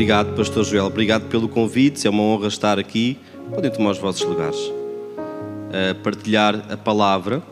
[0.00, 0.86] Obrigado, Pastor Joel.
[0.86, 2.06] Obrigado pelo convite.
[2.06, 3.18] É uma honra estar aqui.
[3.54, 4.56] Podem tomar os vossos lugares.
[4.56, 7.42] Uh, partilhar a palavra,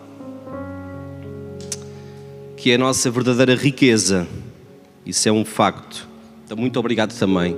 [2.56, 4.26] que é a nossa verdadeira riqueza.
[5.04, 6.08] Isso é um facto.
[6.46, 7.54] Então, muito obrigado também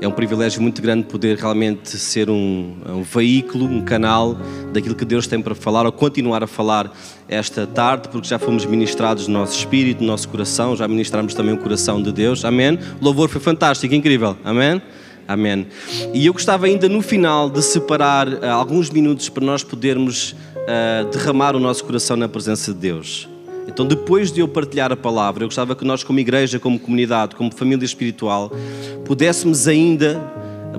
[0.00, 4.36] é um privilégio muito grande poder realmente ser um, um, veículo, um canal
[4.72, 6.90] daquilo que Deus tem para falar ou continuar a falar
[7.28, 11.54] esta tarde, porque já fomos ministrados no nosso espírito, no nosso coração, já ministramos também
[11.54, 12.44] o coração de Deus.
[12.44, 12.78] Amém?
[13.00, 14.36] O louvor foi fantástico, incrível.
[14.42, 14.80] Amém?
[15.28, 15.66] Amém.
[16.12, 21.08] E eu gostava ainda no final de separar uh, alguns minutos para nós podermos uh,
[21.12, 23.29] derramar o nosso coração na presença de Deus.
[23.72, 27.36] Então, depois de eu partilhar a palavra, eu gostava que nós, como igreja, como comunidade,
[27.36, 28.50] como família espiritual,
[29.04, 30.20] pudéssemos ainda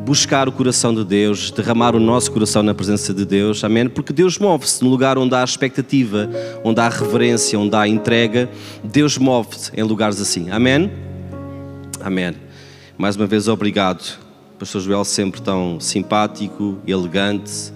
[0.04, 3.88] buscar o coração de Deus, derramar o nosso coração na presença de Deus, amém?
[3.88, 6.30] Porque Deus move-se no lugar onde há expectativa,
[6.64, 8.50] onde há reverência, onde há entrega,
[8.84, 10.92] Deus move-se em lugares assim, amém?
[12.02, 12.34] Amém.
[12.98, 14.20] Mais uma vez, obrigado.
[14.60, 17.72] Pastor Joel, sempre tão simpático, elegante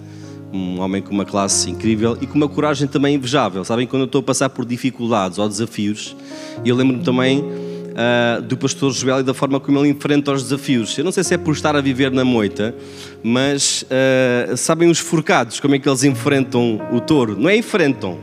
[0.52, 3.64] um homem com uma classe incrível e com uma coragem também invejável.
[3.64, 6.16] Sabem, quando eu estou a passar por dificuldades ou desafios,
[6.64, 10.96] eu lembro-me também uh, do pastor Joel e da forma como ele enfrenta os desafios.
[10.96, 12.74] Eu não sei se é por estar a viver na moita,
[13.22, 17.38] mas uh, sabem os forcados, como é que eles enfrentam o touro?
[17.38, 18.18] Não é enfrentam,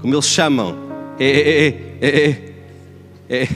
[0.00, 0.76] como eles chamam.
[1.18, 2.30] É, é, é, é,
[3.28, 3.42] é.
[3.42, 3.48] é.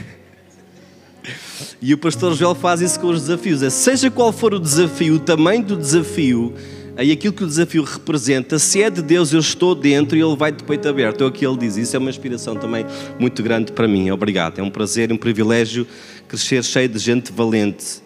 [1.81, 3.63] E o pastor Joel faz isso com os desafios.
[3.63, 6.53] É, seja qual for o desafio, o tamanho do desafio,
[6.95, 10.35] aí aquilo que o desafio representa, se é de Deus, eu estou dentro e Ele
[10.35, 11.23] vai de peito aberto.
[11.23, 11.77] É o que Ele diz.
[11.77, 12.85] Isso é uma inspiração também
[13.19, 14.11] muito grande para mim.
[14.11, 14.59] Obrigado.
[14.59, 15.87] É um prazer e um privilégio
[16.27, 18.01] crescer cheio de gente valente,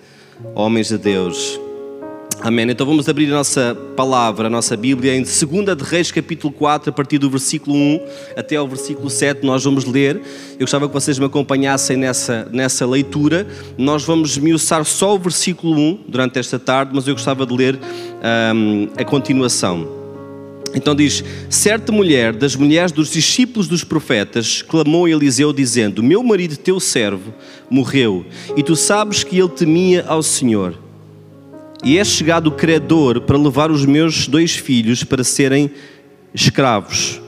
[0.56, 1.65] homens de Deus.
[2.41, 2.69] Amém.
[2.69, 6.89] Então vamos abrir a nossa palavra, a nossa Bíblia, em 2 de Reis, capítulo 4,
[6.89, 8.00] a partir do versículo 1
[8.36, 10.22] até ao versículo 7, nós vamos ler.
[10.53, 13.47] Eu gostava que vocês me acompanhassem nessa, nessa leitura.
[13.78, 17.79] Nós vamos esmiuçar só o versículo 1 durante esta tarde, mas eu gostava de ler
[18.53, 19.88] um, a continuação.
[20.75, 26.22] Então diz: Certa mulher das mulheres dos discípulos dos profetas clamou a Eliseu, dizendo: Meu
[26.22, 27.34] marido, teu servo,
[27.69, 28.25] morreu,
[28.56, 30.84] e tu sabes que ele temia ao Senhor
[31.85, 35.69] e é chegado o credor para levar os meus dois filhos para serem
[36.34, 37.22] escravos.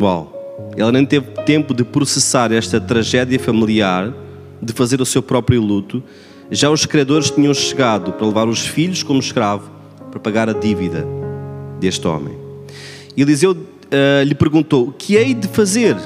[0.00, 0.34] Uau!
[0.76, 4.12] Ela nem teve tempo de processar esta tragédia familiar,
[4.60, 6.02] de fazer o seu próprio luto.
[6.50, 9.70] Já os credores tinham chegado para levar os filhos como escravo
[10.10, 11.06] para pagar a dívida
[11.78, 12.36] deste homem.
[13.16, 15.96] Eliseu uh, lhe perguntou: O que hei de fazer?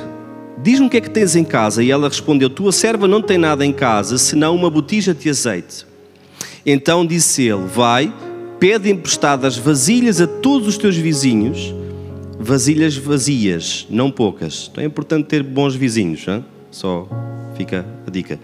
[0.63, 1.83] Diz-me o que é que tens em casa.
[1.83, 5.88] E ela respondeu: Tua serva não tem nada em casa senão uma botija de azeite.
[6.71, 8.13] Então disse ele: Vai,
[8.61, 11.75] pede emprestadas vasilhas a todos os teus vizinhos,
[12.39, 14.69] vasilhas vazias, não poucas.
[14.71, 16.45] Então é importante ter bons vizinhos, hein?
[16.71, 17.09] só
[17.57, 18.39] fica a dica.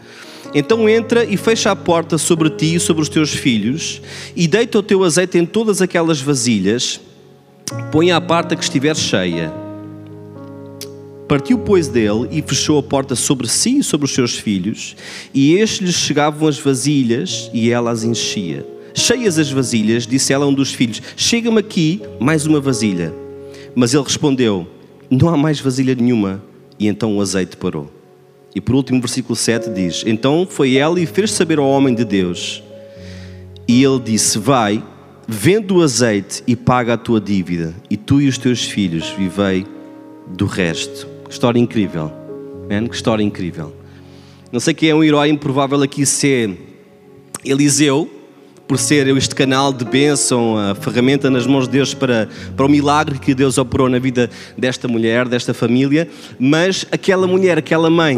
[0.55, 4.01] Então entra e fecha a porta sobre ti e sobre os teus filhos,
[4.35, 6.99] e deita o teu azeite em todas aquelas vasilhas,
[7.93, 9.64] põe à parte que estiver cheia.
[11.29, 14.95] Partiu, pois, dele e fechou a porta sobre si e sobre os seus filhos,
[15.33, 18.67] e estes lhes chegavam as vasilhas e ela as enchia.
[18.95, 23.13] Cheias as vasilhas, disse ela a um dos filhos: Chega-me aqui mais uma vasilha.
[23.75, 24.69] Mas ele respondeu:
[25.11, 26.43] Não há mais vasilha nenhuma.
[26.79, 27.91] E então o azeite parou.
[28.55, 32.05] E por último, versículo 7 diz: Então foi ela e fez saber ao homem de
[32.05, 32.63] Deus.
[33.67, 34.85] E ele disse: Vai,
[35.27, 39.67] vende o azeite e paga a tua dívida, e tu e os teus filhos vivei
[40.29, 41.14] do resto.
[41.35, 42.13] História incrível.
[42.71, 43.75] Man, que história incrível.
[44.53, 46.57] Não sei quem é um herói improvável aqui ser
[47.45, 48.09] Eliseu,
[48.69, 52.69] por ser este canal de bênção, a ferramenta nas mãos de Deus para, para o
[52.69, 56.09] milagre que Deus operou na vida desta mulher, desta família,
[56.39, 58.17] mas aquela mulher, aquela mãe,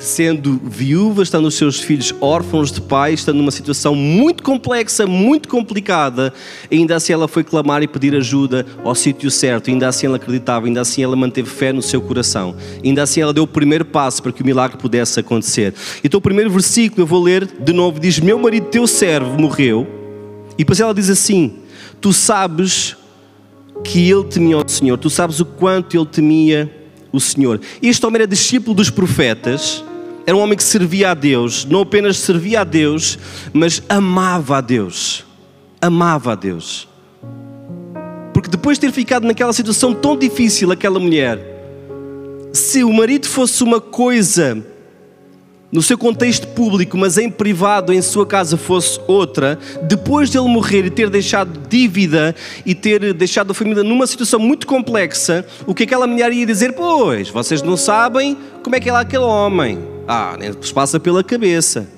[0.00, 5.48] sendo viúva, estando os seus filhos órfãos de pai, estando numa situação muito complexa, muito
[5.48, 6.32] complicada,
[6.72, 10.66] ainda assim ela foi clamar e pedir ajuda ao sítio certo, ainda assim ela acreditava,
[10.66, 14.22] ainda assim ela manteve fé no seu coração, ainda assim ela deu o primeiro passo
[14.22, 15.74] para que o milagre pudesse acontecer.
[16.02, 19.86] Então o primeiro versículo eu vou ler de novo, diz, meu marido teu servo morreu,
[20.54, 21.58] e depois ela diz assim,
[22.00, 22.96] tu sabes
[23.84, 26.70] que ele temia o Senhor, tu sabes o quanto ele temia
[27.12, 27.60] o Senhor.
[27.82, 29.84] Este homem era discípulo dos profetas,
[30.26, 33.18] era um homem que servia a Deus, não apenas servia a Deus,
[33.52, 35.24] mas amava a Deus.
[35.80, 36.88] Amava a Deus.
[38.32, 41.38] Porque depois de ter ficado naquela situação tão difícil, aquela mulher,
[42.52, 44.64] se o marido fosse uma coisa
[45.72, 50.48] no seu contexto público, mas em privado, em sua casa, fosse outra, depois de ele
[50.48, 52.34] morrer e ter deixado dívida
[52.66, 56.72] e ter deixado a família numa situação muito complexa, o que aquela mulher ia dizer?
[56.72, 59.99] Pois, vocês não sabem como é que é lá aquele homem.
[60.12, 61.88] Ah, nem vos passa pela cabeça.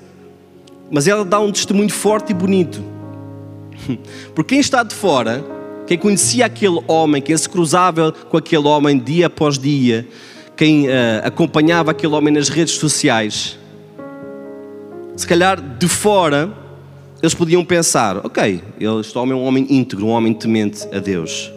[0.91, 2.79] Mas ela dá um testemunho forte e bonito.
[4.35, 5.43] Porque quem está de fora,
[5.87, 10.07] quem conhecia aquele homem, quem se cruzava com aquele homem dia após dia,
[10.55, 10.91] quem uh,
[11.23, 13.57] acompanhava aquele homem nas redes sociais,
[15.15, 16.55] se calhar de fora
[17.19, 18.61] eles podiam pensar: ok,
[19.01, 21.51] este homem é um homem íntegro, um homem temente a Deus.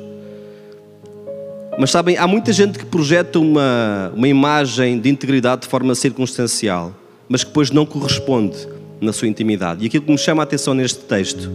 [1.79, 6.95] Mas sabem, há muita gente que projeta uma, uma imagem de integridade de forma circunstancial,
[7.29, 8.57] mas que depois não corresponde
[8.99, 9.85] na sua intimidade.
[9.85, 11.51] E aquilo que me chama a atenção neste texto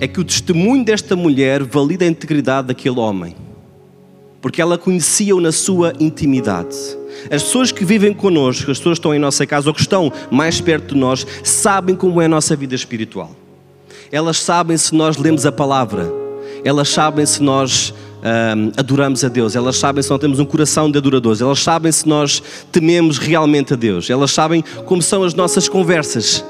[0.00, 3.36] é que o testemunho desta mulher valida a integridade daquele homem,
[4.40, 6.76] porque ela conhecia-o na sua intimidade.
[7.30, 10.10] As pessoas que vivem connosco, as pessoas que estão em nossa casa ou que estão
[10.30, 13.36] mais perto de nós, sabem como é a nossa vida espiritual.
[14.10, 16.10] Elas sabem se nós lemos a palavra,
[16.64, 20.90] elas sabem se nós um, adoramos a Deus, elas sabem se nós temos um coração
[20.90, 22.40] de adoradores, elas sabem se nós
[22.70, 26.44] tememos realmente a Deus, elas sabem como são as nossas conversas,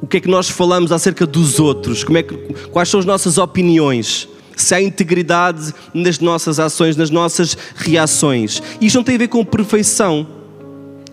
[0.00, 2.34] o que é que nós falamos acerca dos outros, como é que,
[2.70, 4.26] quais são as nossas opiniões,
[4.56, 8.62] se há integridade nas nossas ações, nas nossas reações.
[8.80, 10.26] Isto não tem a ver com perfeição.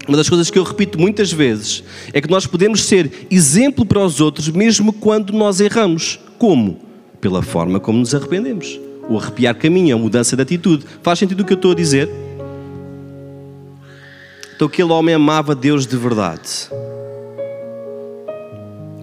[0.07, 4.03] Uma das coisas que eu repito muitas vezes é que nós podemos ser exemplo para
[4.03, 6.19] os outros mesmo quando nós erramos.
[6.37, 6.79] Como?
[7.21, 10.85] Pela forma como nos arrependemos o arrepiar caminho, a mudança de atitude.
[11.01, 12.09] Faz sentido o que eu estou a dizer?
[14.55, 16.69] Então aquele homem amava Deus de verdade.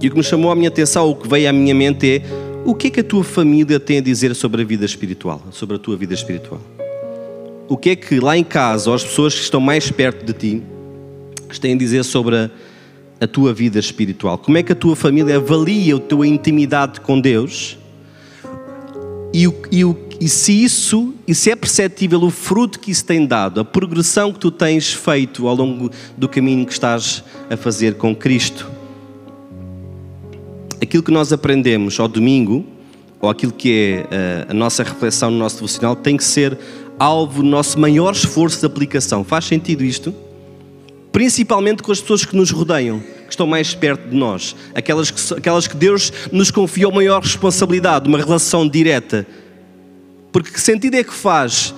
[0.00, 2.22] E o que me chamou a minha atenção, o que veio à minha mente é
[2.66, 5.76] o que é que a tua família tem a dizer sobre a vida espiritual, sobre
[5.76, 6.60] a tua vida espiritual?
[7.68, 10.32] O que é que lá em casa, ou as pessoas que estão mais perto de
[10.32, 10.62] ti,
[11.60, 12.50] têm a dizer sobre a,
[13.20, 14.36] a tua vida espiritual?
[14.36, 17.78] Como é que a tua família avalia a tua intimidade com Deus?
[19.36, 23.04] E, o, e, o, e se isso, e se é perceptível o fruto que isso
[23.04, 27.54] tem dado, a progressão que tu tens feito ao longo do caminho que estás a
[27.54, 28.66] fazer com Cristo.
[30.80, 32.64] Aquilo que nós aprendemos ao domingo,
[33.20, 36.58] ou aquilo que é a, eh, a nossa reflexão no nosso devocional, tem que ser
[36.98, 39.22] alvo do nosso maior esforço de aplicação.
[39.22, 40.14] Faz sentido isto?
[41.12, 45.34] Principalmente com as pessoas que nos rodeiam que estão mais perto de nós, aquelas que,
[45.34, 49.26] aquelas que Deus nos confiou maior responsabilidade, uma relação direta.
[50.32, 51.74] Porque que sentido é que faz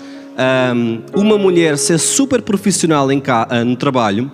[0.74, 4.30] um, uma mulher ser super profissional em, ah, no trabalho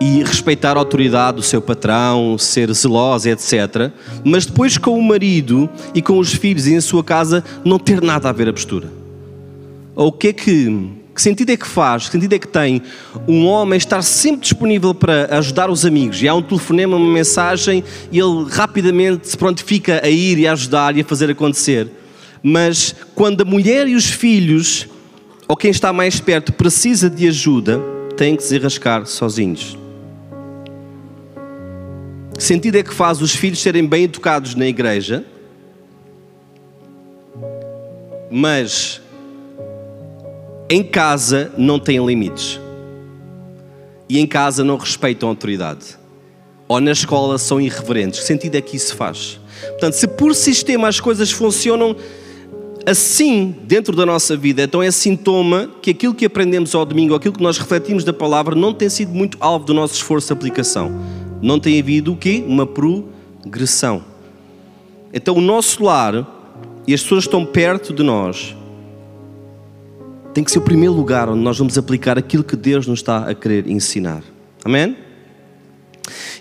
[0.00, 3.90] e respeitar a autoridade do seu patrão, ser zelosa, etc.,
[4.24, 8.00] mas depois com o marido e com os filhos e em sua casa não ter
[8.00, 8.88] nada a ver a postura?
[9.94, 12.80] Ou o que é que que sentido é que faz, que sentido é que tem
[13.28, 16.22] um homem estar sempre disponível para ajudar os amigos?
[16.22, 20.52] E há um telefonema, uma mensagem, e ele rapidamente se prontifica a ir e a
[20.52, 21.88] ajudar e a fazer acontecer.
[22.42, 24.88] Mas quando a mulher e os filhos,
[25.46, 27.78] ou quem está mais perto, precisa de ajuda,
[28.16, 29.76] tem que se rascar sozinhos.
[32.34, 35.22] Que sentido é que faz os filhos serem bem educados na igreja,
[38.30, 39.02] mas
[40.72, 42.60] em casa não têm limites.
[44.08, 45.98] E em casa não respeitam a autoridade.
[46.68, 48.20] Ou na escola são irreverentes.
[48.20, 49.40] Que sentido é que isso faz?
[49.70, 51.96] Portanto, se por sistema as coisas funcionam
[52.86, 57.34] assim dentro da nossa vida, então é sintoma que aquilo que aprendemos ao domingo, aquilo
[57.34, 60.92] que nós refletimos da palavra, não tem sido muito alvo do nosso esforço de aplicação.
[61.42, 62.44] Não tem havido o quê?
[62.46, 64.04] Uma progressão.
[65.12, 66.14] Então o nosso lar
[66.86, 68.54] e as pessoas estão perto de nós
[70.32, 73.28] tem que ser o primeiro lugar onde nós vamos aplicar aquilo que Deus nos está
[73.28, 74.22] a querer ensinar.
[74.64, 74.96] Amém?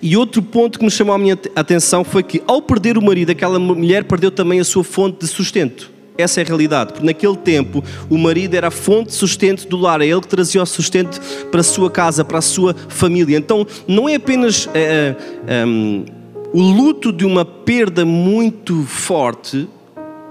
[0.02, 3.32] E outro ponto que me chamou a minha atenção foi que, ao perder o marido,
[3.32, 5.92] aquela mulher perdeu também a sua fonte de sustento.
[6.18, 9.78] Essa é a realidade, porque naquele tempo o marido era a fonte de sustento do
[9.78, 11.20] lar, é ele que trazia o sustento
[11.50, 13.38] para a sua casa, para a sua família.
[13.38, 15.16] Então não é apenas é,
[15.48, 16.04] é, um,
[16.52, 19.66] o luto de uma perda muito forte,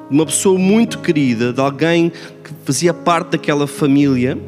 [0.08, 4.38] de uma pessoa muito querida, de alguém que fazia parte daquela família,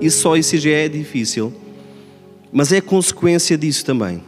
[0.00, 1.52] e só isso já é difícil,
[2.52, 4.22] mas é consequência disso também.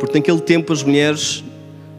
[0.00, 1.44] Porque naquele tempo as mulheres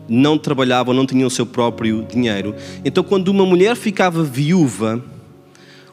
[0.08, 2.55] não trabalhavam, não tinham o seu próprio dinheiro.
[2.84, 5.03] Então, quando uma mulher ficava viúva,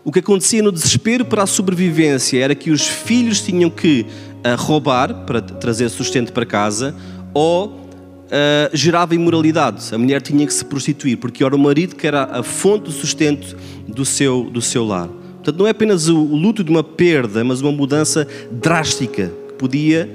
[0.03, 4.07] o que acontecia no desespero para a sobrevivência era que os filhos tinham que
[4.39, 6.95] uh, roubar para trazer sustento para casa
[7.35, 7.86] ou
[8.27, 9.95] uh, gerava imoralidade.
[9.95, 12.93] A mulher tinha que se prostituir, porque era o marido que era a fonte do
[12.93, 13.57] sustento
[13.87, 15.09] do seu, do seu lar.
[15.37, 20.11] Portanto, não é apenas o luto de uma perda, mas uma mudança drástica que podia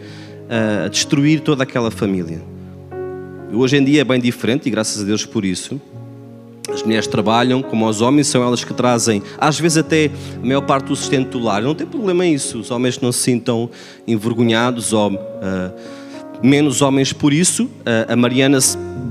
[0.46, 2.42] uh, destruir toda aquela família.
[3.54, 5.80] Hoje em dia é bem diferente e graças a Deus por isso.
[6.70, 10.10] As mulheres trabalham como os homens, são elas que trazem, às vezes até
[10.42, 11.62] a maior parte do sustento do lar.
[11.62, 12.60] Não tem problema isso.
[12.60, 13.70] Os homens não se sintam
[14.08, 15.20] envergonhados ou uh,
[16.44, 17.70] menos homens por isso.
[18.08, 18.60] A Mariana,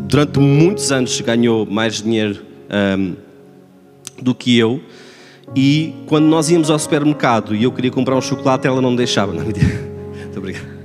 [0.08, 2.42] durante muitos anos, ganhou mais dinheiro
[2.99, 3.14] um,
[4.20, 4.80] do que eu.
[5.54, 8.96] E quando nós íamos ao supermercado e eu queria comprar um chocolate, ela não me
[8.96, 9.32] deixava.
[9.32, 9.44] Não.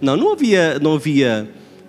[0.00, 1.48] Não, não havia, não havia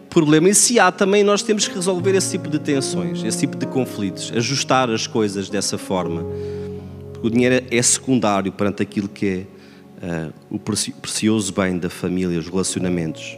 [0.10, 0.48] problema.
[0.48, 3.66] E se há, também nós temos que resolver esse tipo de tensões, esse tipo de
[3.66, 6.26] conflitos, ajustar as coisas dessa forma.
[7.12, 9.46] Porque o dinheiro é secundário perante aquilo que
[10.02, 13.38] é uh, o precioso bem da família, os relacionamentos.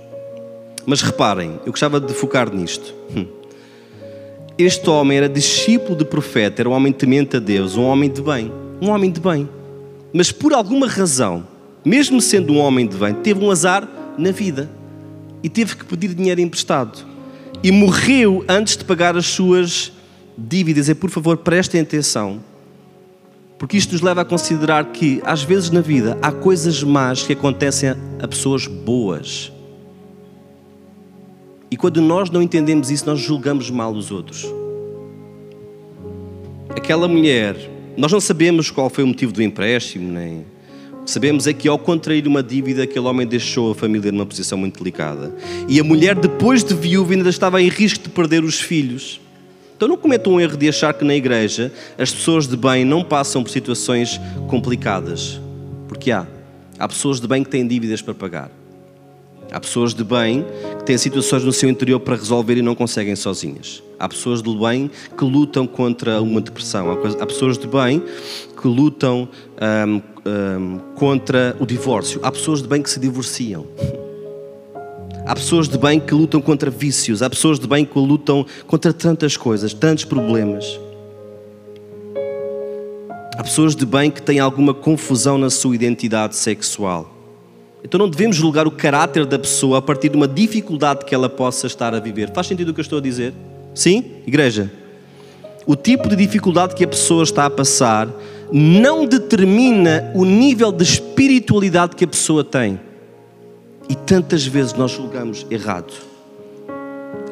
[0.90, 2.94] Mas reparem, eu gostava de focar nisto.
[3.14, 3.28] Hum.
[4.58, 8.22] Este homem era discípulo de profeta, era um homem temente a Deus, um homem de
[8.22, 8.50] bem.
[8.82, 9.50] Um homem de bem.
[10.14, 11.46] Mas por alguma razão,
[11.84, 13.86] mesmo sendo um homem de bem, teve um azar
[14.18, 14.70] na vida
[15.44, 17.06] e teve que pedir dinheiro emprestado.
[17.62, 19.92] E morreu antes de pagar as suas
[20.38, 20.88] dívidas.
[20.88, 22.40] E por favor, prestem atenção,
[23.60, 27.34] porque isto nos leva a considerar que, às vezes na vida, há coisas más que
[27.34, 27.90] acontecem
[28.22, 29.52] a pessoas boas.
[31.70, 34.46] E quando nós não entendemos isso, nós julgamos mal os outros.
[36.70, 37.56] Aquela mulher,
[37.98, 40.46] nós não sabemos qual foi o motivo do empréstimo, nem
[41.08, 44.78] sabemos é que ao contrair uma dívida, aquele homem deixou a família numa posição muito
[44.78, 45.34] delicada.
[45.68, 49.20] E a mulher, depois de viúva, ainda estava em risco de perder os filhos.
[49.76, 53.04] Então não cometam um erro de achar que na igreja as pessoas de bem não
[53.04, 54.20] passam por situações
[54.50, 55.40] complicadas.
[55.88, 56.28] Porque há.
[56.80, 58.57] Há pessoas de bem que têm dívidas para pagar.
[59.52, 60.46] Há pessoas de bem
[60.80, 63.82] que têm situações no seu interior para resolver e não conseguem sozinhas.
[64.00, 66.92] Há pessoas de bem que lutam contra uma depressão.
[66.92, 68.04] Há pessoas de bem
[68.62, 69.28] que lutam
[69.88, 72.20] um, um, contra o divórcio.
[72.22, 73.66] Há pessoas de bem que se divorciam.
[75.26, 77.22] Há pessoas de bem que lutam contra vícios.
[77.22, 80.80] Há pessoas de bem que lutam contra tantas coisas, tantos problemas.
[83.38, 87.17] Há pessoas de bem que têm alguma confusão na sua identidade sexual.
[87.88, 91.30] Então não devemos julgar o caráter da pessoa a partir de uma dificuldade que ela
[91.30, 92.34] possa estar a viver.
[92.34, 93.34] Faz sentido o que eu estou a dizer?
[93.74, 94.70] Sim, igreja?
[95.66, 98.10] O tipo de dificuldade que a pessoa está a passar
[98.52, 102.78] não determina o nível de espiritualidade que a pessoa tem.
[103.88, 105.94] E tantas vezes nós julgamos errado.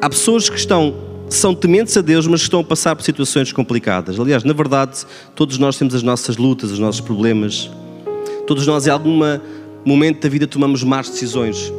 [0.02, 0.96] Há pessoas que estão
[1.28, 4.18] são tementes a Deus, mas estão a passar por situações complicadas.
[4.18, 7.70] Aliás, na verdade, todos nós temos as nossas lutas, os nossos problemas.
[8.48, 9.20] Todos nós, em algum
[9.86, 11.72] momento da vida, tomamos más decisões.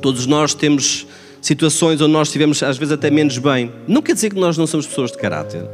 [0.00, 1.06] Todos nós temos
[1.40, 3.72] situações onde nós estivemos, às vezes, até menos bem.
[3.86, 5.64] Não quer dizer que nós não somos pessoas de caráter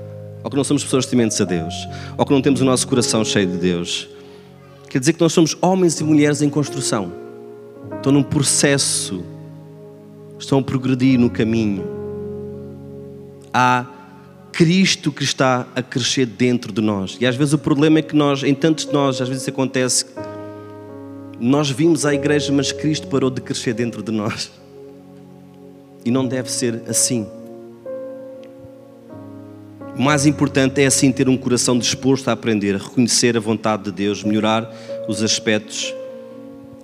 [0.42, 1.74] ou que não somos pessoas tementes a Deus,
[2.16, 4.08] ou que não temos o nosso coração cheio de Deus.
[4.88, 7.12] Quer dizer que nós somos homens e mulheres em construção.
[7.96, 9.22] Estão num processo,
[10.38, 11.84] estão a progredir no caminho.
[13.52, 13.86] Há
[14.52, 17.16] Cristo que está a crescer dentro de nós.
[17.20, 19.50] E às vezes o problema é que nós, em tantos de nós, às vezes isso
[19.50, 20.04] acontece,
[21.42, 24.52] nós vimos a igreja, mas Cristo parou de crescer dentro de nós.
[26.04, 27.26] E não deve ser assim.
[29.98, 33.82] O mais importante é assim ter um coração disposto a aprender, a reconhecer a vontade
[33.82, 34.72] de Deus, melhorar
[35.08, 35.92] os aspectos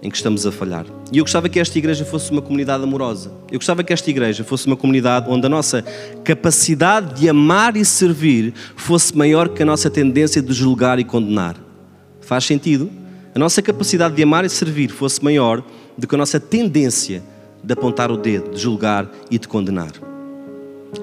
[0.02, 0.86] em que estamos a falhar.
[1.12, 3.30] E eu gostava que esta igreja fosse uma comunidade amorosa.
[3.52, 5.84] Eu gostava que esta igreja fosse uma comunidade onde a nossa
[6.24, 11.56] capacidade de amar e servir fosse maior que a nossa tendência de julgar e condenar.
[12.20, 12.90] Faz sentido?
[13.38, 15.62] A nossa capacidade de amar e servir fosse maior
[15.96, 17.22] do que a nossa tendência
[17.62, 19.92] de apontar o dedo, de julgar e de condenar.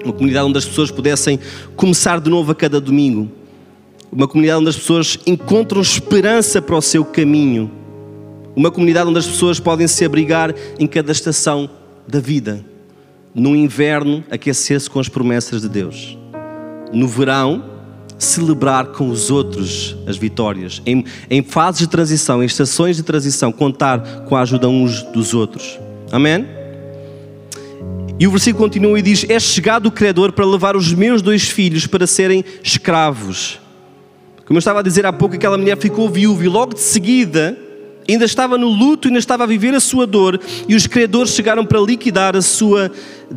[0.04, 1.40] Uma comunidade onde as pessoas pudessem
[1.76, 3.32] começar de novo a cada domingo.
[4.12, 7.70] Uma comunidade onde as pessoas encontram esperança para o seu caminho.
[8.54, 11.70] Uma comunidade onde as pessoas podem se abrigar em cada estação
[12.06, 12.62] da vida.
[13.34, 16.18] No inverno, aquecer-se com as promessas de Deus.
[16.92, 17.75] No verão,
[18.18, 20.80] celebrar com os outros as vitórias.
[20.86, 25.34] Em, em fases de transição, em estações de transição, contar com a ajuda uns dos
[25.34, 25.78] outros.
[26.10, 26.46] Amém?
[28.18, 31.48] E o versículo continua e diz: É chegado o Criador para levar os meus dois
[31.48, 33.60] filhos para serem escravos.
[34.46, 37.58] Como eu estava a dizer há pouco, aquela mulher ficou viúva e logo de seguida
[38.12, 41.64] ainda estava no luto, ainda estava a viver a sua dor e os credores chegaram
[41.64, 42.90] para liquidar a sua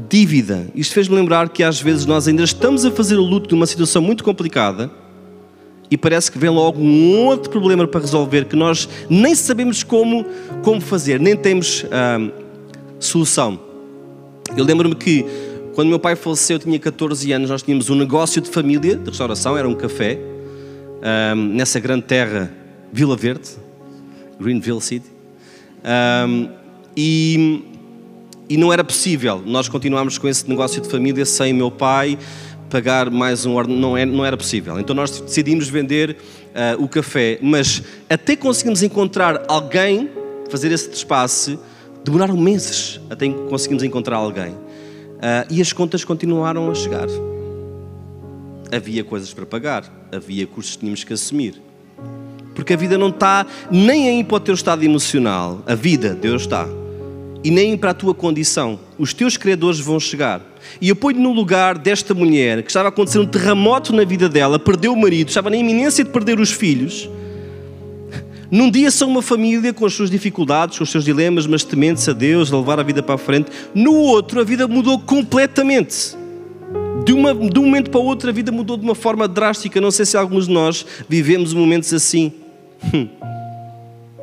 [0.09, 0.67] dívida.
[0.75, 3.65] Isto fez-me lembrar que às vezes nós ainda estamos a fazer o luto de uma
[3.65, 4.91] situação muito complicada
[5.91, 10.25] e parece que vem logo um outro problema para resolver que nós nem sabemos como,
[10.63, 12.29] como fazer, nem temos ah,
[12.99, 13.59] solução.
[14.55, 15.25] Eu lembro-me que
[15.73, 19.09] quando meu pai faleceu, eu tinha 14 anos, nós tínhamos um negócio de família, de
[19.09, 20.19] restauração, era um café,
[21.35, 22.51] um, nessa grande terra,
[22.91, 23.49] Vila Verde,
[24.39, 25.07] Greenville City.
[26.27, 26.49] Um,
[26.95, 27.63] e,
[28.49, 32.17] e não era possível nós continuarmos com esse negócio de família sem meu pai
[32.69, 34.79] pagar mais um não era, não era possível.
[34.79, 40.09] Então nós decidimos vender uh, o café, mas até conseguimos encontrar alguém
[40.49, 41.59] fazer esse espaço
[42.03, 44.51] Demoraram meses até conseguirmos encontrar alguém.
[44.51, 47.07] Uh, e as contas continuaram a chegar.
[48.71, 51.61] Havia coisas para pagar, havia custos que tínhamos que assumir.
[52.59, 55.63] Porque a vida não está nem aí para o teu estado emocional.
[55.65, 56.67] A vida, Deus está.
[57.41, 58.77] E nem para a tua condição.
[58.97, 60.41] Os teus credores vão chegar.
[60.81, 64.27] E eu ponho no lugar desta mulher que estava a acontecer um terremoto na vida
[64.27, 67.09] dela, perdeu o marido, estava na iminência de perder os filhos.
[68.51, 72.09] Num dia são uma família com as suas dificuldades, com os seus dilemas, mas tementes
[72.09, 73.49] a Deus, a levar a vida para a frente.
[73.73, 76.13] No outro, a vida mudou completamente.
[77.05, 79.79] De, uma, de um momento para o outro, a vida mudou de uma forma drástica.
[79.79, 82.33] Não sei se alguns de nós vivemos momentos assim.
[82.93, 83.07] Hum.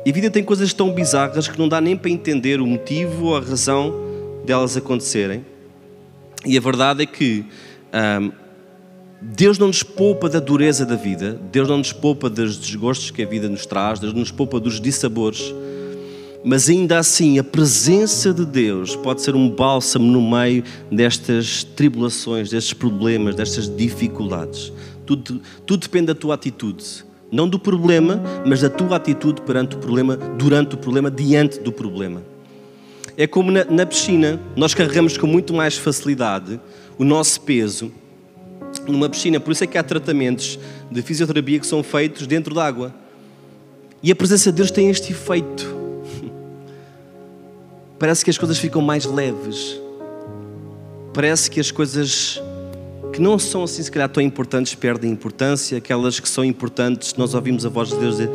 [0.05, 3.25] E a vida tem coisas tão bizarras que não dá nem para entender o motivo
[3.25, 3.93] ou a razão
[4.45, 5.45] delas acontecerem.
[6.45, 7.45] E a verdade é que
[8.21, 8.31] hum,
[9.21, 13.23] Deus não nos poupa da dureza da vida, Deus não nos poupa dos desgostos que
[13.23, 15.53] a vida nos traz, Deus não nos poupa dos dissabores,
[16.43, 22.49] mas ainda assim a presença de Deus pode ser um bálsamo no meio destas tribulações,
[22.49, 24.71] destes problemas, destas dificuldades.
[25.05, 27.06] Tudo, tudo depende da tua atitude.
[27.31, 31.71] Não do problema, mas da tua atitude perante o problema, durante o problema, diante do
[31.71, 32.23] problema.
[33.17, 36.59] É como na, na piscina, nós carregamos com muito mais facilidade
[36.97, 37.91] o nosso peso
[38.87, 39.39] numa piscina.
[39.39, 42.93] Por isso é que há tratamentos de fisioterapia que são feitos dentro d'água.
[44.01, 45.75] E a presença de Deus tem este efeito.
[47.99, 49.79] Parece que as coisas ficam mais leves.
[51.13, 52.39] Parece que as coisas
[53.17, 55.77] que não são assim, se calhar, tão importantes perdem importância.
[55.77, 58.29] Aquelas que são importantes, nós ouvimos a voz de Deus dizer: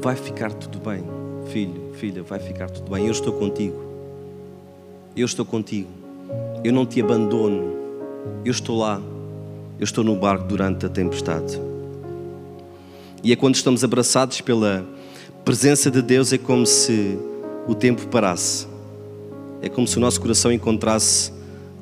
[0.00, 1.02] Vai ficar tudo bem,
[1.50, 3.06] filho, filha, vai ficar tudo bem.
[3.06, 3.84] Eu estou contigo.
[5.16, 5.88] Eu estou contigo.
[6.62, 7.74] Eu não te abandono.
[8.44, 9.00] Eu estou lá
[9.78, 11.60] eu estou no barco durante a tempestade.
[13.22, 14.86] E é quando estamos abraçados pela
[15.44, 17.18] presença de Deus, é como se
[17.66, 18.66] o tempo parasse.
[19.60, 21.32] É como se o nosso coração encontrasse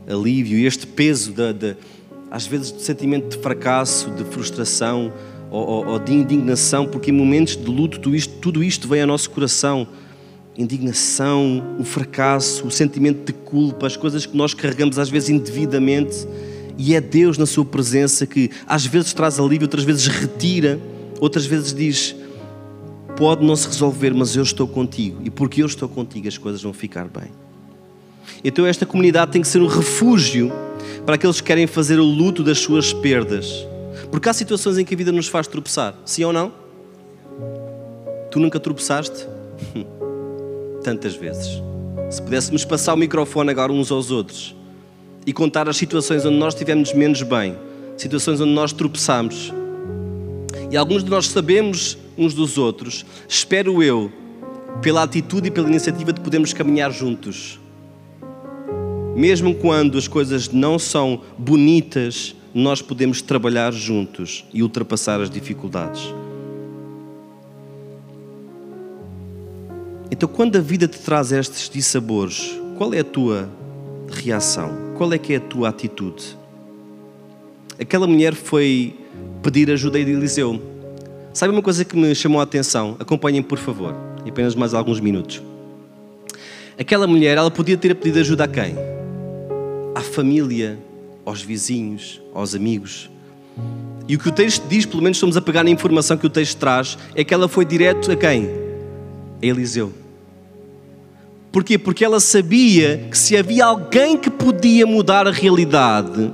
[0.08, 1.76] alívio e este peso, de, de,
[2.34, 5.12] às vezes, de sentimento de fracasso, de frustração
[5.52, 9.02] ou, ou, ou, de indignação, porque em momentos de luto tudo isto, tudo isto vem
[9.02, 9.86] ao nosso coração.
[10.58, 16.26] Indignação, o fracasso, o sentimento de culpa, as coisas que nós carregamos às vezes indevidamente
[16.76, 20.80] e é Deus na Sua presença que às vezes traz alívio, outras vezes retira,
[21.20, 22.16] outras vezes diz:
[23.16, 25.20] pode não se resolver, mas eu estou contigo.
[25.22, 27.30] E porque eu estou contigo, as coisas vão ficar bem.
[28.42, 30.52] Então, esta comunidade tem que ser um refúgio
[31.04, 33.66] para aqueles que querem fazer o luto das suas perdas.
[34.10, 36.52] Porque há situações em que a vida nos faz tropeçar, sim ou não?
[38.30, 39.26] Tu nunca tropeçaste?
[40.82, 41.62] Tantas vezes.
[42.10, 44.54] Se pudéssemos passar o microfone agora uns aos outros
[45.26, 47.56] e contar as situações onde nós estivemos menos bem,
[47.96, 49.52] situações onde nós tropeçamos.
[50.70, 54.12] E alguns de nós sabemos uns dos outros, espero eu,
[54.82, 57.58] pela atitude e pela iniciativa de podermos caminhar juntos.
[59.14, 66.12] Mesmo quando as coisas não são bonitas, nós podemos trabalhar juntos e ultrapassar as dificuldades.
[70.11, 73.48] Então, quando a vida te traz estes dissabores, qual é a tua
[74.09, 74.94] reação?
[74.96, 76.37] Qual é que é a tua atitude?
[77.81, 78.94] Aquela mulher foi
[79.42, 80.61] pedir ajuda a Eliseu.
[81.33, 82.96] Sabe uma coisa que me chamou a atenção?
[83.00, 83.94] Acompanhem, por favor,
[84.27, 85.42] apenas mais alguns minutos.
[86.79, 88.93] Aquela mulher, ela podia ter pedido ajuda a quem?
[90.14, 90.79] Família,
[91.24, 93.11] aos vizinhos, aos amigos.
[94.07, 96.31] E o que o texto diz, pelo menos estamos a pegar na informação que o
[96.31, 98.48] texto traz, é que ela foi direto a quem?
[99.42, 99.92] A Eliseu.
[101.50, 101.79] Porquê?
[101.79, 106.33] Porque ela sabia que se havia alguém que podia mudar a realidade,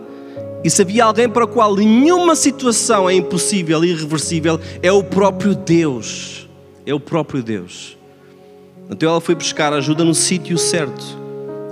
[0.62, 5.03] e se havia alguém para o qual nenhuma situação é impossível e irreversível, é o
[5.03, 6.49] próprio Deus.
[6.85, 7.97] É o próprio Deus.
[8.90, 11.19] Então ela foi buscar ajuda no sítio certo.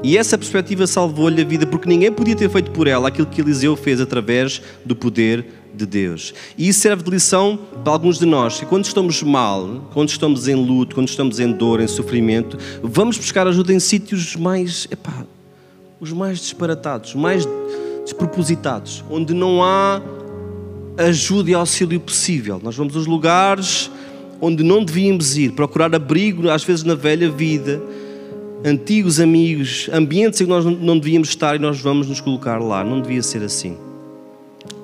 [0.03, 3.41] E essa perspectiva salvou-lhe a vida, porque ninguém podia ter feito por ela aquilo que
[3.41, 6.33] Eliseu fez através do poder de Deus.
[6.57, 10.47] E isso serve de lição para alguns de nós, que quando estamos mal, quando estamos
[10.47, 15.25] em luto, quando estamos em dor, em sofrimento, vamos buscar ajuda em sítios mais, epá,
[16.01, 17.47] os mais disparatados, mais
[18.05, 20.01] despropositados, onde não há
[20.97, 22.61] ajuda e auxílio possível.
[22.63, 23.91] Nós vamos aos lugares
[24.41, 27.83] onde não devíamos ir, procurar abrigo, às vezes na velha vida,
[28.65, 32.83] antigos amigos, ambientes em que nós não devíamos estar e nós vamos nos colocar lá.
[32.85, 33.77] Não devia ser assim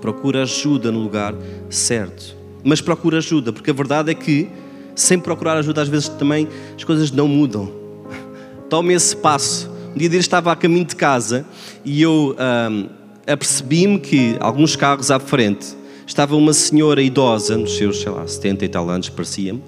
[0.05, 1.35] procura ajuda no lugar
[1.71, 2.37] certo.
[2.63, 4.51] Mas procura ajuda, porque a verdade é que,
[4.95, 7.73] sem procurar ajuda, às vezes também as coisas não mudam.
[8.69, 9.71] Tome esse passo.
[9.95, 11.47] Um dia dele estava a caminho de casa
[11.87, 12.87] e eu um,
[13.27, 15.75] apercebi-me que alguns carros à frente
[16.07, 19.63] estava uma senhora idosa, nos seus, sei lá, 70 e tal anos, parecia-me,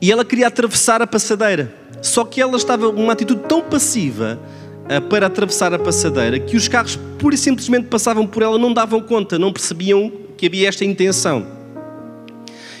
[0.00, 1.74] E ela queria atravessar a passadeira.
[2.00, 4.38] Só que ela estava numa atitude tão passiva
[4.84, 8.72] uh, para atravessar a passadeira que os carros pura e simplesmente passavam por ela, não
[8.72, 11.46] davam conta, não percebiam que havia esta intenção.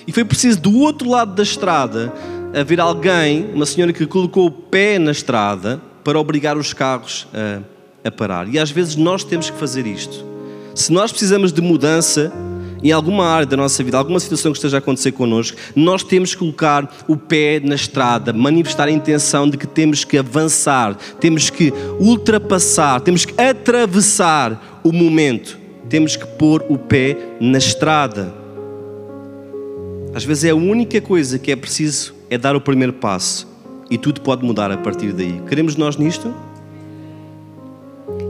[0.06, 2.12] E foi preciso do outro lado da estrada
[2.54, 7.60] haver alguém, uma senhora que colocou o pé na estrada para obrigar os carros a,
[8.08, 8.48] a parar.
[8.48, 10.24] E às vezes nós temos que fazer isto.
[10.74, 12.32] Se nós precisamos de mudança,
[12.82, 16.32] em alguma área da nossa vida, alguma situação que esteja a acontecer connosco, nós temos
[16.32, 21.50] que colocar o pé na estrada, manifestar a intenção de que temos que avançar, temos
[21.50, 28.32] que ultrapassar, temos que atravessar o momento, temos que pôr o pé na estrada.
[30.14, 33.48] Às vezes é a única coisa que é preciso é dar o primeiro passo
[33.90, 35.40] e tudo pode mudar a partir daí.
[35.48, 36.32] Queremos nós nisto?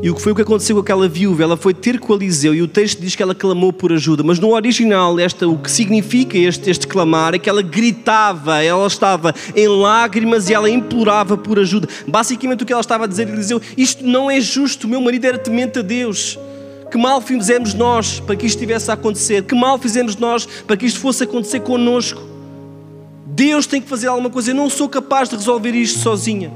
[0.03, 1.43] E o que foi o que aconteceu com aquela viúva?
[1.43, 4.39] Ela foi ter com Eliseu e o texto diz que ela clamou por ajuda, mas
[4.39, 9.35] no original, esta, o que significa este, este clamar é que ela gritava, ela estava
[9.55, 11.87] em lágrimas e ela implorava por ajuda.
[12.09, 15.27] Basicamente o que ela estava a dizer a Eliseu: Isto não é justo, meu marido
[15.27, 16.39] era temente a Deus.
[16.91, 19.45] Que mal fizemos nós para que isto estivesse a acontecer?
[19.45, 22.23] Que mal fizemos nós para que isto fosse acontecer connosco?
[23.27, 26.51] Deus tem que fazer alguma coisa, eu não sou capaz de resolver isto sozinha.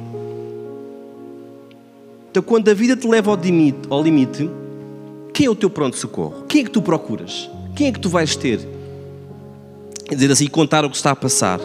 [2.35, 4.51] Então, quando a vida te leva ao limite, ao limite,
[5.33, 6.42] quem é o teu pronto-socorro?
[6.49, 7.49] Quem é que tu procuras?
[7.77, 8.59] Quem é que tu vais ter?
[10.05, 11.61] Quer dizer assim, contar o que está a passar.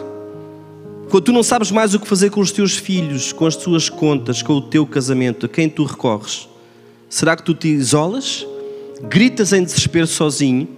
[1.10, 3.88] Quando tu não sabes mais o que fazer com os teus filhos, com as tuas
[3.88, 6.48] contas, com o teu casamento, a quem tu recorres?
[7.08, 8.46] Será que tu te isolas?
[9.08, 10.68] Gritas em desespero sozinho?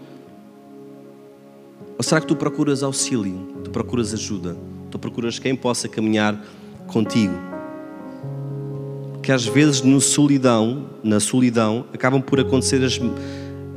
[1.98, 3.46] Ou será que tu procuras auxílio?
[3.62, 4.56] Tu procuras ajuda?
[4.90, 6.42] Tu procuras quem possa caminhar
[6.86, 7.51] contigo?
[9.22, 13.00] Que às vezes no solidão, na solidão acabam por acontecer as,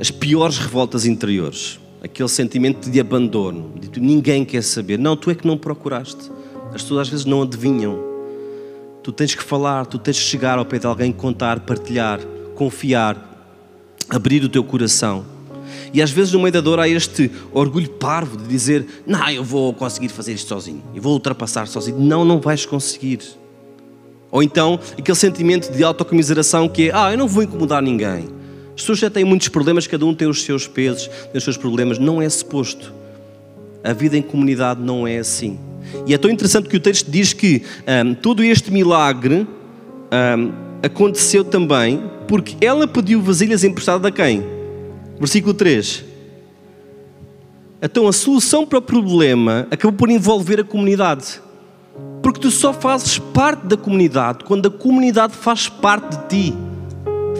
[0.00, 1.78] as piores revoltas interiores.
[2.02, 4.98] Aquele sentimento de abandono, de que ninguém quer saber.
[4.98, 6.30] Não, tu é que não procuraste.
[6.74, 7.98] As pessoas às vezes não adivinham.
[9.02, 12.20] Tu tens que falar, tu tens que chegar ao pé de alguém, contar, partilhar,
[12.56, 13.16] confiar,
[14.10, 15.24] abrir o teu coração.
[15.92, 19.44] E às vezes no meio da dor há este orgulho parvo de dizer: Não, eu
[19.44, 21.98] vou conseguir fazer isto sozinho, eu vou ultrapassar sozinho.
[21.98, 23.20] Não, não vais conseguir.
[24.36, 28.28] Ou então aquele sentimento de autocomiseração que é: ah, eu não vou incomodar ninguém.
[28.74, 31.56] As pessoas já têm muitos problemas, cada um tem os seus pesos, tem os seus
[31.56, 31.98] problemas.
[31.98, 32.92] Não é suposto.
[33.82, 35.58] A vida em comunidade não é assim.
[36.06, 37.62] E é tão interessante que o texto diz que
[38.04, 39.46] um, todo este milagre
[40.12, 44.44] um, aconteceu também porque ela pediu vasilhas emprestadas a quem?
[45.18, 46.04] Versículo 3.
[47.80, 51.45] Então a solução para o problema acabou por envolver a comunidade.
[52.36, 56.54] Porque tu só fazes parte da comunidade quando a comunidade faz parte de ti,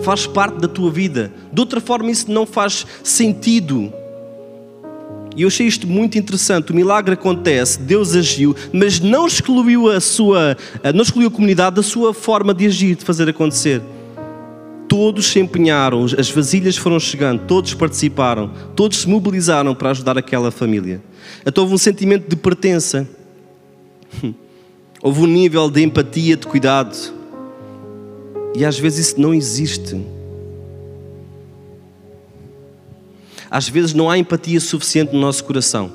[0.02, 1.30] faz parte da tua vida.
[1.52, 3.92] De outra forma, isso não faz sentido.
[5.37, 6.72] E eu achei isto muito interessante.
[6.72, 10.56] O milagre acontece, Deus agiu, mas não excluiu a sua,
[10.94, 13.82] não excluiu a comunidade da sua forma de agir, de fazer acontecer.
[14.88, 20.50] Todos se empenharam, as vasilhas foram chegando, todos participaram, todos se mobilizaram para ajudar aquela
[20.50, 21.02] família.
[21.44, 23.06] Então houve um sentimento de pertença.
[25.02, 26.96] Houve um nível de empatia, de cuidado.
[28.54, 30.00] E às vezes isso não existe.
[33.50, 35.92] Às vezes não há empatia suficiente no nosso coração.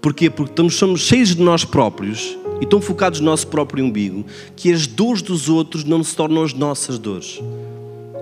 [0.00, 0.28] Porquê?
[0.28, 4.72] Porque estamos, somos cheios de nós próprios e tão focados no nosso próprio umbigo que
[4.72, 7.40] as dores dos outros não se tornam as nossas dores.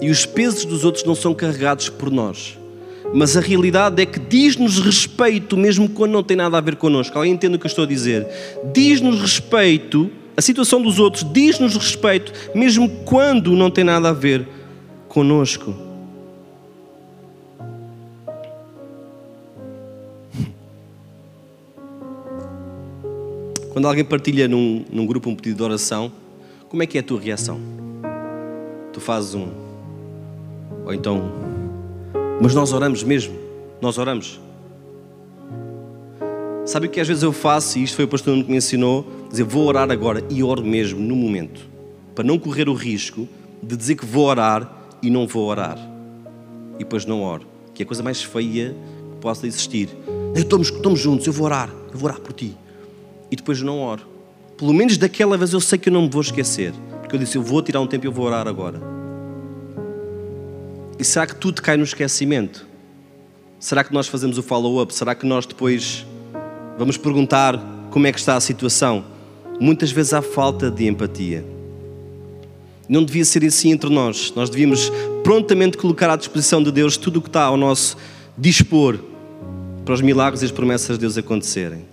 [0.00, 2.59] E os pesos dos outros não são carregados por nós.
[3.12, 7.18] Mas a realidade é que diz-nos respeito, mesmo quando não tem nada a ver connosco.
[7.18, 8.26] Alguém entende o que eu estou a dizer?
[8.72, 14.46] Diz-nos respeito, a situação dos outros diz-nos respeito, mesmo quando não tem nada a ver
[15.08, 15.74] connosco.
[23.72, 26.12] Quando alguém partilha num, num grupo um pedido de oração,
[26.68, 27.60] como é que é a tua reação?
[28.92, 29.48] Tu fazes um.
[30.84, 31.49] Ou então
[32.40, 33.34] mas nós oramos mesmo.
[33.80, 34.40] Nós oramos.
[36.64, 39.06] Sabe o que às vezes eu faço, e isto foi o pastor que me ensinou,
[39.28, 41.60] dizer vou orar agora e oro mesmo no momento,
[42.14, 43.28] para não correr o risco
[43.62, 44.70] de dizer que vou orar
[45.02, 45.78] e não vou orar.
[46.76, 48.74] E depois não oro, que é a coisa mais feia
[49.12, 49.88] que possa existir.
[50.34, 52.56] Estamos, estamos juntos, eu vou orar, eu vou orar por ti.
[53.30, 54.06] E depois não oro.
[54.56, 57.36] Pelo menos daquela vez eu sei que eu não me vou esquecer, porque eu disse
[57.36, 58.99] eu vou tirar um tempo e eu vou orar agora.
[61.00, 62.66] E será que tudo cai no esquecimento?
[63.58, 64.94] Será que nós fazemos o follow-up?
[64.94, 66.04] Será que nós depois
[66.76, 67.58] vamos perguntar
[67.90, 69.02] como é que está a situação?
[69.58, 71.42] Muitas vezes há falta de empatia.
[72.86, 74.30] Não devia ser assim entre nós.
[74.36, 74.92] Nós devíamos
[75.24, 77.96] prontamente colocar à disposição de Deus tudo o que está ao nosso
[78.36, 78.98] dispor
[79.86, 81.86] para os milagres e as promessas de Deus acontecerem.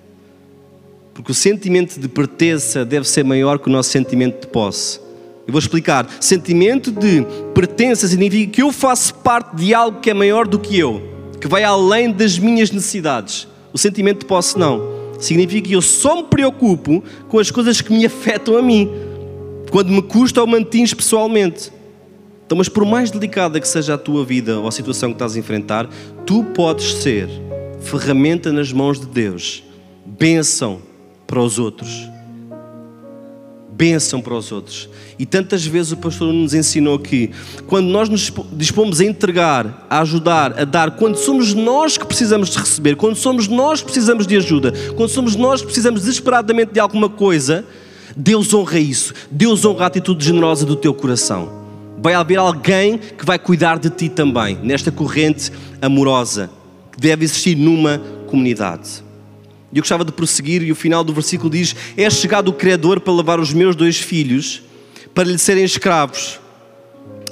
[1.13, 5.06] Porque o sentimento de pertença deve ser maior que o nosso sentimento de posse.
[5.47, 6.05] Eu vou explicar.
[6.19, 10.77] Sentimento de pertença significa que eu faço parte de algo que é maior do que
[10.77, 11.01] eu,
[11.39, 13.47] que vai além das minhas necessidades.
[13.71, 14.97] O sentimento de posse não.
[15.19, 18.91] Significa que eu só me preocupo com as coisas que me afetam a mim,
[19.71, 21.71] quando me custa ou me atinge pessoalmente.
[22.45, 25.35] Então, mas por mais delicada que seja a tua vida ou a situação que estás
[25.35, 25.89] a enfrentar,
[26.25, 27.29] tu podes ser
[27.79, 29.63] ferramenta nas mãos de Deus,
[30.05, 30.81] bênção
[31.25, 32.16] para os outros.
[33.77, 34.89] Bênção para os outros.
[35.19, 37.29] E tantas vezes o pastor nos ensinou que
[37.67, 42.49] quando nós nos dispomos a entregar, a ajudar, a dar, quando somos nós que precisamos
[42.49, 46.73] de receber, quando somos nós que precisamos de ajuda, quando somos nós que precisamos desesperadamente
[46.73, 47.63] de alguma coisa,
[48.15, 49.13] Deus honra isso.
[49.29, 51.47] Deus honra a atitude generosa do teu coração.
[51.99, 56.49] Vai haver alguém que vai cuidar de ti também, nesta corrente amorosa
[56.91, 59.06] que deve existir numa comunidade.
[59.77, 62.99] E eu gostava de prosseguir, e o final do versículo diz: É chegado o Criador
[62.99, 64.63] para levar os meus dois filhos
[65.13, 66.39] para lhe serem escravos.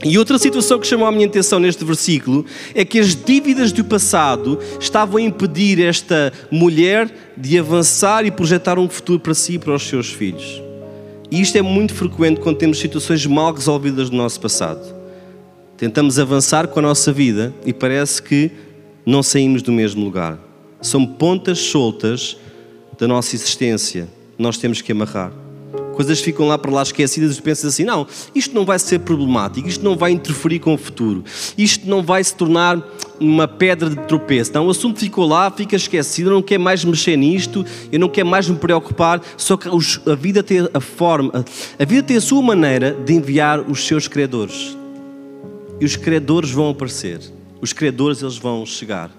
[0.04, 3.84] E outra situação que chamou a minha atenção neste versículo é que as dívidas do
[3.84, 9.60] passado estavam a impedir esta mulher de avançar e projetar um futuro para si e
[9.60, 10.62] para os seus filhos.
[11.32, 14.86] E isto é muito frequente quando temos situações mal resolvidas no nosso passado.
[15.78, 18.52] Tentamos avançar com a nossa vida e parece que
[19.04, 20.45] não saímos do mesmo lugar
[20.86, 22.38] são pontas soltas
[22.98, 24.08] da nossa existência.
[24.38, 25.32] Nós temos que amarrar.
[25.94, 29.68] Coisas ficam lá para lá esquecidas e pensas assim: não, isto não vai ser problemático,
[29.68, 31.24] isto não vai interferir com o futuro,
[31.58, 32.82] isto não vai se tornar
[33.18, 34.54] uma pedra de tropeço.
[34.54, 38.10] Não, o assunto ficou lá, fica esquecido, eu não quero mais mexer nisto, eu não
[38.10, 39.22] quero mais me preocupar.
[39.38, 41.46] Só que a vida tem a forma,
[41.80, 44.78] a vida tem a sua maneira de enviar os seus credores.
[45.80, 47.22] E os credores vão aparecer,
[47.62, 49.10] os credores eles vão chegar.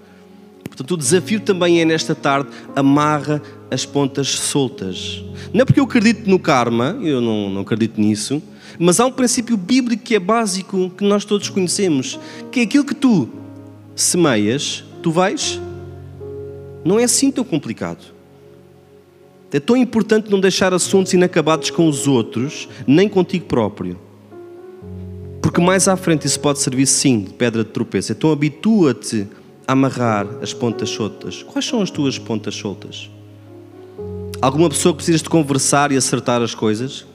[0.67, 5.23] Portanto, o desafio também é nesta tarde, amarra as pontas soltas.
[5.53, 8.41] Não é porque eu acredito no karma, eu não, não acredito nisso,
[8.79, 12.19] mas há um princípio bíblico que é básico, que nós todos conhecemos,
[12.51, 13.29] que é aquilo que tu
[13.95, 15.59] semeias, tu vais.
[16.85, 18.17] Não é assim tão complicado.
[19.51, 23.97] É tão importante não deixar assuntos inacabados com os outros, nem contigo próprio.
[25.41, 28.11] Porque mais à frente isso pode servir sim de pedra de tropeço.
[28.11, 29.25] Então habitua-te
[29.67, 31.43] amarrar as pontas soltas.
[31.43, 33.09] Quais são as tuas pontas soltas?
[34.41, 37.05] Alguma pessoa que precisas de conversar e acertar as coisas?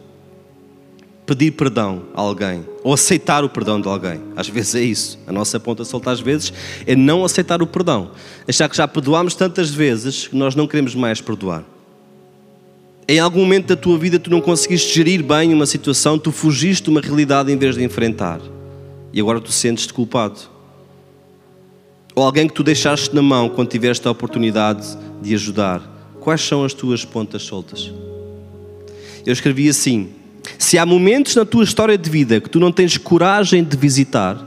[1.24, 4.20] Pedir perdão a alguém ou aceitar o perdão de alguém.
[4.36, 5.18] Às vezes é isso.
[5.26, 6.52] A nossa ponta solta, às vezes,
[6.84, 8.10] é não aceitar o perdão.
[8.46, 11.64] Achar que já perdoámos tantas vezes que nós não queremos mais perdoar.
[13.08, 16.84] Em algum momento da tua vida tu não conseguiste gerir bem uma situação, tu fugiste
[16.84, 18.40] de uma realidade em vez de enfrentar.
[19.12, 20.51] E agora tu sentes-te culpado.
[22.14, 24.86] Ou alguém que tu deixaste na mão quando tiveste a oportunidade
[25.20, 25.80] de ajudar.
[26.20, 27.92] Quais são as tuas pontas soltas?
[29.24, 30.10] Eu escrevi assim:
[30.58, 34.44] se há momentos na tua história de vida que tu não tens coragem de visitar,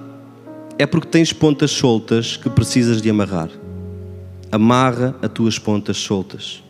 [0.78, 3.50] é porque tens pontas soltas que precisas de amarrar.
[4.52, 6.64] Amarra as tuas pontas soltas.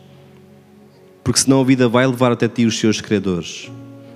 [1.22, 3.70] Porque senão a vida vai levar até ti os seus credores.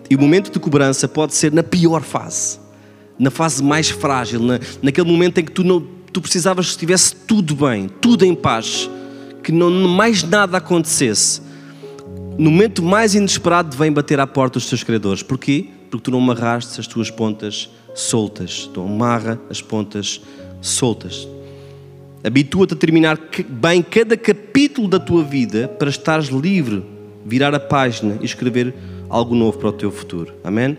[0.08, 2.58] E o momento de cobrança pode ser na pior fase,
[3.18, 5.80] na fase mais frágil, na, naquele momento em que tu não
[6.12, 8.90] tu precisavas que estivesse tudo bem, tudo em paz,
[9.42, 11.40] que não mais nada acontecesse.
[12.38, 15.22] No momento mais inesperado vem bater à porta os teus credores.
[15.22, 15.66] Porquê?
[15.90, 18.68] Porque tu não amarraste as tuas pontas soltas.
[18.72, 20.20] Tu amarra as pontas
[20.60, 21.28] soltas.
[22.22, 23.18] Habitua-te a terminar
[23.48, 26.84] bem cada capítulo da tua vida para estares livre,
[27.24, 28.74] virar a página e escrever
[29.08, 30.32] algo novo para o teu futuro.
[30.44, 30.76] Amém?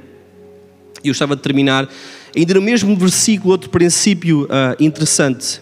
[1.04, 1.90] E eu estava a terminar
[2.36, 5.62] Ainda no mesmo versículo, outro princípio uh, interessante.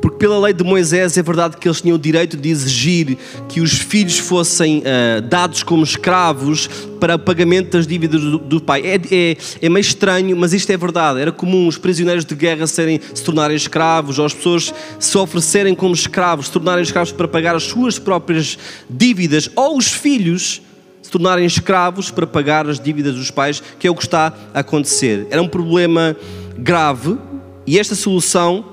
[0.00, 3.16] Porque pela lei de Moisés é verdade que eles tinham o direito de exigir
[3.48, 8.60] que os filhos fossem uh, dados como escravos para o pagamento das dívidas do, do
[8.60, 8.82] pai.
[8.84, 11.20] É, é, é, meio estranho, mas isto é verdade.
[11.20, 15.74] Era comum os prisioneiros de guerra serem, se tornarem escravos, ou as pessoas se oferecerem
[15.74, 18.58] como escravos, se tornarem escravos para pagar as suas próprias
[18.90, 20.62] dívidas, ou os filhos
[21.10, 25.26] tornarem escravos para pagar as dívidas dos pais, que é o que está a acontecer.
[25.30, 26.16] Era um problema
[26.56, 27.18] grave
[27.66, 28.64] e esta solução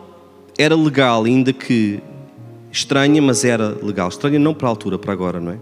[0.57, 2.01] era legal, ainda que
[2.71, 4.09] estranha, mas era legal.
[4.09, 5.57] Estranha não para a altura, para agora, não é?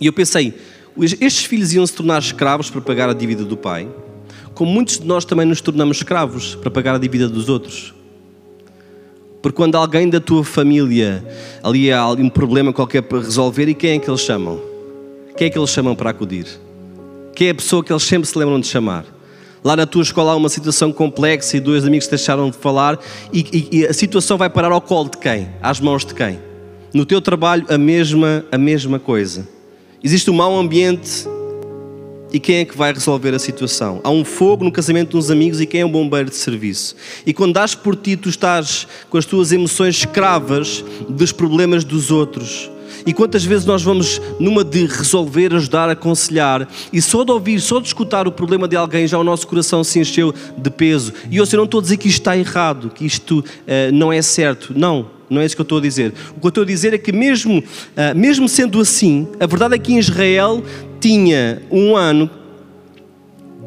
[0.00, 0.54] E eu pensei,
[1.20, 3.88] estes filhos iam se tornar escravos para pagar a dívida do pai,
[4.54, 7.94] como muitos de nós também nos tornamos escravos para pagar a dívida dos outros.
[9.40, 11.24] Porque quando alguém da tua família
[11.62, 14.60] ali há um problema qualquer para resolver, e quem é que eles chamam?
[15.36, 16.46] Quem é que eles chamam para acudir?
[17.34, 19.04] Quem é a pessoa que eles sempre se lembram de chamar?
[19.62, 22.98] Lá na tua escola há uma situação complexa e dois amigos deixaram de falar
[23.32, 25.48] e, e, e, a situação vai parar ao colo de quem?
[25.62, 26.38] Às mãos de quem?
[26.92, 29.46] No teu trabalho, a mesma, a mesma coisa.
[30.02, 31.28] Existe um mau ambiente
[32.32, 34.00] e quem é que vai resolver a situação?
[34.04, 36.94] Há um fogo no casamento de uns amigos e quem é o bombeiro de serviço?
[37.24, 42.10] E quando dás por ti, tu estás com as tuas emoções escravas dos problemas dos
[42.10, 42.70] outros.
[43.06, 47.80] E quantas vezes nós vamos numa de resolver, ajudar, aconselhar, e só de ouvir, só
[47.80, 51.12] de escutar o problema de alguém, já o nosso coração se encheu de peso.
[51.30, 53.44] E eu, eu não estou a dizer que isto está errado, que isto uh,
[53.92, 54.74] não é certo.
[54.76, 56.12] Não, não é isso que eu estou a dizer.
[56.36, 59.74] O que eu estou a dizer é que, mesmo, uh, mesmo sendo assim, a verdade
[59.74, 60.62] é que em Israel
[61.00, 62.30] tinha um ano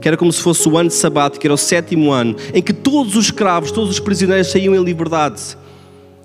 [0.02, 2.62] que era como se fosse o ano de sabato, que era o sétimo ano, em
[2.62, 5.56] que todos os escravos, todos os prisioneiros saíam em liberdade.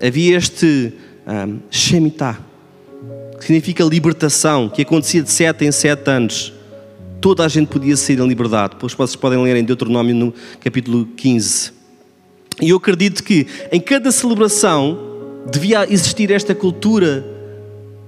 [0.01, 0.93] Havia este
[1.27, 2.39] um, Shemitah,
[3.37, 6.51] que significa libertação, que acontecia de sete em sete anos.
[7.21, 8.73] Toda a gente podia sair em liberdade.
[8.73, 11.71] Depois vocês podem ler em Deuteronômio no capítulo 15.
[12.59, 14.97] E eu acredito que em cada celebração
[15.51, 17.23] devia existir esta cultura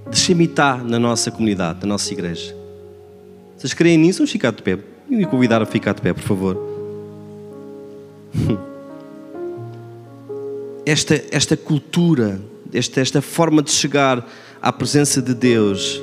[0.09, 2.58] de Shemitah na nossa comunidade, na nossa igreja.
[3.59, 4.19] Vocês creem nisso?
[4.19, 4.79] Vamos ficar de pé.
[5.09, 6.57] E me convidar a ficar de pé, por favor.
[10.85, 12.41] Esta, esta cultura,
[12.73, 14.27] esta, esta forma de chegar
[14.59, 16.01] à presença de Deus.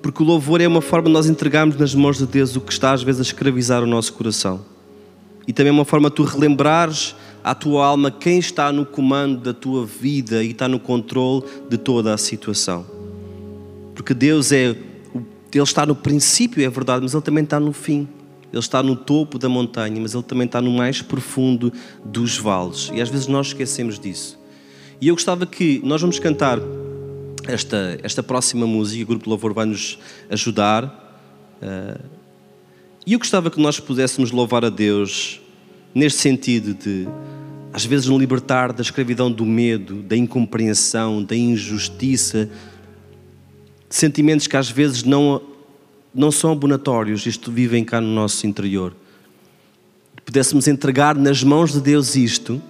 [0.00, 2.72] Porque o louvor é uma forma de nós entregarmos nas mãos de Deus o que
[2.72, 4.64] está às vezes a escravizar o nosso coração.
[5.46, 9.42] E também é uma forma de tu relembrares à tua alma quem está no comando
[9.42, 12.86] da tua vida e está no controle de toda a situação.
[13.94, 14.74] Porque Deus é
[15.58, 18.08] ele está no princípio, é verdade, mas ele também está no fim.
[18.52, 21.72] Ele está no topo da montanha, mas ele também está no mais profundo
[22.04, 22.90] dos vales.
[22.94, 24.38] E às vezes nós esquecemos disso.
[25.00, 26.58] E eu gostava que nós vamos cantar
[27.46, 29.98] esta, esta próxima música, o grupo de louvor vai nos
[30.30, 30.84] ajudar.
[31.60, 32.00] Uh,
[33.06, 35.40] e eu gostava que nós pudéssemos louvar a Deus
[35.94, 37.06] neste sentido de,
[37.72, 42.48] às vezes, nos libertar da escravidão do medo, da incompreensão, da injustiça,
[43.96, 45.40] sentimentos que às vezes não,
[46.12, 48.94] não são abonatórios, isto vivem cá no nosso interior.
[50.24, 52.60] Pudéssemos entregar nas mãos de Deus isto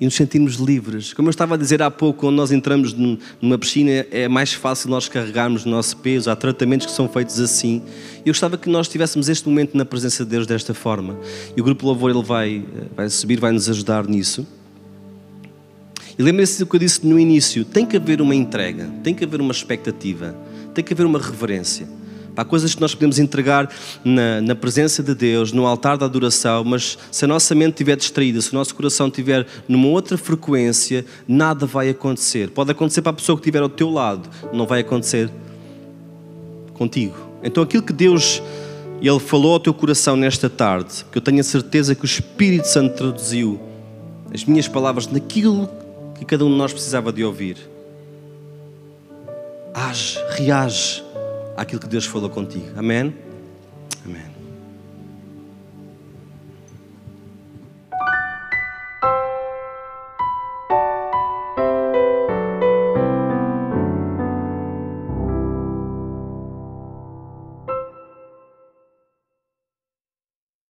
[0.00, 1.12] e nos sentirmos livres.
[1.12, 4.88] Como eu estava a dizer há pouco, quando nós entramos numa piscina, é mais fácil
[4.88, 6.30] nós carregarmos o nosso peso.
[6.30, 7.82] Há tratamentos que são feitos assim.
[8.20, 11.18] Eu gostava que nós tivéssemos este momento na presença de Deus desta forma.
[11.54, 12.64] E o grupo Louvor ele vai,
[12.96, 14.46] vai subir, vai nos ajudar nisso.
[16.18, 19.24] E lembre-se do que eu disse no início: tem que haver uma entrega, tem que
[19.24, 20.34] haver uma expectativa
[20.74, 21.88] tem que haver uma reverência.
[22.36, 23.70] Há coisas que nós podemos entregar
[24.04, 27.96] na, na, presença de Deus, no altar da adoração, mas se a nossa mente estiver
[27.96, 32.50] distraída, se o nosso coração estiver numa outra frequência, nada vai acontecer.
[32.50, 35.30] Pode acontecer para a pessoa que estiver ao teu lado, não vai acontecer
[36.72, 37.14] contigo.
[37.42, 38.42] Então aquilo que Deus
[39.00, 42.66] ele falou ao teu coração nesta tarde, que eu tenho a certeza que o Espírito
[42.66, 43.60] Santo traduziu
[44.32, 45.68] as minhas palavras naquilo
[46.18, 47.73] que cada um de nós precisava de ouvir
[49.74, 51.02] age, reage
[51.56, 52.66] àquilo que Deus falou contigo.
[52.76, 53.14] Amém?
[54.04, 54.33] Amém.